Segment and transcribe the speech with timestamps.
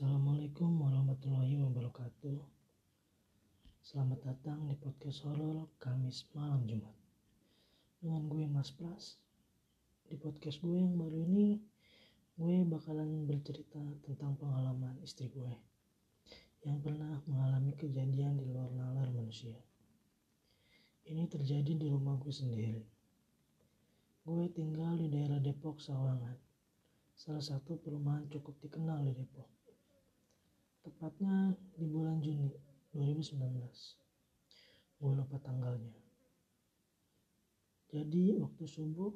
[0.00, 2.40] Assalamualaikum warahmatullahi wabarakatuh.
[3.84, 6.96] Selamat datang di podcast horor Kamis malam Jumat.
[8.00, 9.20] Dengan gue Mas Pras.
[10.08, 11.60] Di podcast gue yang baru ini
[12.32, 15.52] Gue bakalan bercerita tentang pengalaman istri gue
[16.64, 19.60] Yang pernah mengalami kejadian di luar nalar manusia.
[21.04, 22.80] Ini terjadi di rumah gue sendiri.
[24.24, 26.40] Gue tinggal di daerah Depok Sawangan.
[27.20, 29.60] Salah satu perumahan cukup dikenal di Depok
[30.80, 32.48] tepatnya di bulan Juni
[32.96, 33.36] 2019
[35.00, 35.92] gue lupa tanggalnya.
[37.92, 39.12] Jadi waktu subuh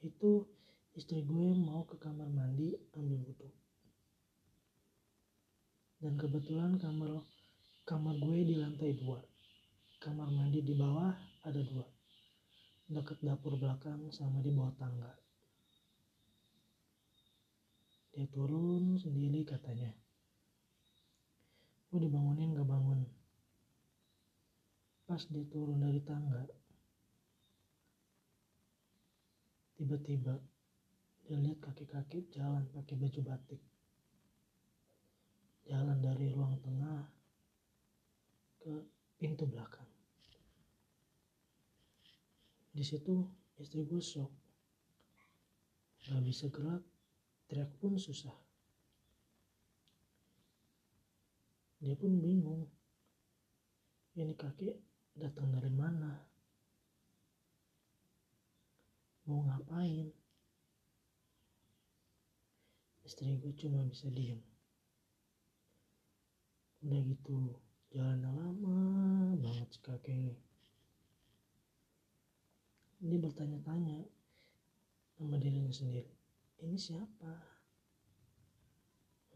[0.00, 0.48] itu
[0.96, 3.48] istri gue mau ke kamar mandi ambil wudhu.
[6.00, 7.20] Dan kebetulan kamar
[7.84, 9.20] kamar gue di lantai dua.
[10.00, 11.12] Kamar mandi di bawah
[11.44, 11.84] ada dua.
[12.88, 15.12] Dekat dapur belakang sama di bawah tangga.
[18.16, 20.07] Dia turun sendiri katanya
[21.88, 23.00] gue dibangunin gak bangun.
[25.08, 26.44] Pas dia turun dari tangga
[29.80, 30.36] tiba-tiba
[31.24, 33.62] dia lihat kaki-kaki jalan pakai baju batik.
[35.64, 37.08] Jalan dari ruang tengah
[38.60, 38.74] ke
[39.16, 39.88] pintu belakang.
[42.72, 43.24] Di situ
[43.56, 44.32] istri gue shock.
[46.08, 46.84] Gak bisa gerak
[47.48, 48.47] teriak pun susah
[51.88, 52.68] dia pun bingung.
[54.12, 54.76] Ini kakek
[55.16, 56.20] datang dari mana?
[59.24, 60.12] Mau ngapain?
[63.08, 64.36] Istri gue cuma bisa diem.
[66.84, 67.56] Udah gitu
[67.88, 68.80] jalan lama
[69.40, 70.36] banget si kakek ini.
[73.00, 74.04] Dia bertanya-tanya
[75.16, 76.12] sama dirinya sendiri.
[76.60, 77.32] Ini siapa?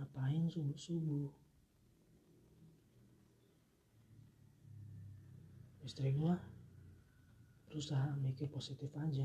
[0.00, 1.47] Ngapain subuh-subuh
[5.88, 6.36] istri gue
[7.72, 9.24] berusaha mikir positif aja.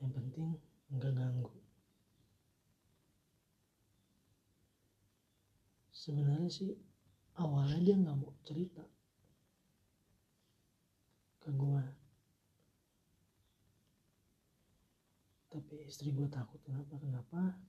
[0.00, 0.48] Yang penting
[0.88, 1.52] nggak ganggu.
[5.92, 6.72] Sebenarnya sih
[7.36, 8.88] awalnya dia nggak mau cerita.
[11.44, 11.84] Ke gue
[15.52, 17.60] tapi istri gue takut kenapa kenapa?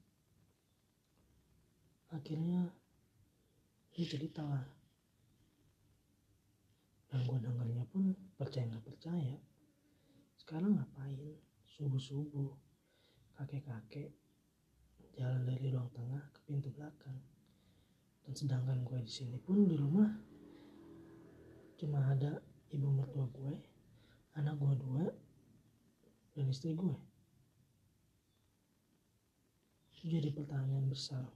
[2.15, 2.71] Akhirnya
[3.91, 4.63] dia cerita lah
[7.13, 9.37] dan gue dengarnya pun percaya nggak percaya
[10.43, 11.37] sekarang ngapain?
[11.69, 12.51] Subuh subuh
[13.37, 14.09] kakek kakek
[15.13, 17.21] jalan dari ruang tengah ke pintu belakang.
[18.25, 20.09] Dan sedangkan gue di sini pun di rumah
[21.77, 22.41] cuma ada
[22.73, 23.55] ibu mertua gue
[24.41, 25.05] anak gue dua
[26.33, 26.97] dan istri gue.
[30.03, 31.29] Jadi pertanyaan besar.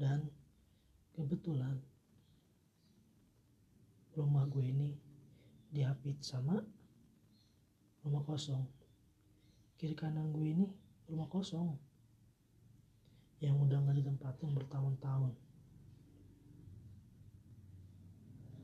[0.00, 0.32] Dan
[1.12, 1.93] kebetulan
[4.14, 4.94] rumah gue ini
[5.74, 6.62] dihapit sama
[8.06, 8.62] rumah kosong.
[9.74, 10.66] Kiri kanan gue ini
[11.10, 11.74] rumah kosong.
[13.42, 15.32] Yang udah nggak ditempatin bertahun-tahun.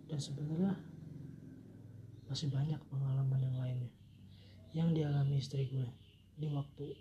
[0.07, 0.75] Dan sebenarnya
[2.31, 3.91] masih banyak pengalaman yang lainnya
[4.71, 5.87] yang dialami istri gue
[6.39, 6.95] di waktu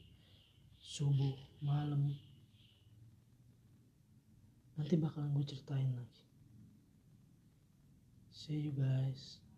[0.82, 2.18] subuh malam.
[4.74, 6.30] Nanti bakalan gue ceritain lagi
[8.46, 9.49] See you guys.